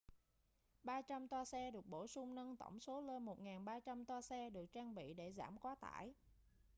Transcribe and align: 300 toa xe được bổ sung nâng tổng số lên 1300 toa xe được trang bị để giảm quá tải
300 0.83 1.27
toa 1.29 1.45
xe 1.45 1.71
được 1.71 1.85
bổ 1.87 2.07
sung 2.07 2.35
nâng 2.35 2.57
tổng 2.57 2.79
số 2.79 3.01
lên 3.01 3.25
1300 3.25 4.05
toa 4.05 4.21
xe 4.21 4.49
được 4.49 4.65
trang 4.71 4.95
bị 4.95 5.13
để 5.13 5.33
giảm 5.37 5.57
quá 5.57 5.75
tải 5.75 6.13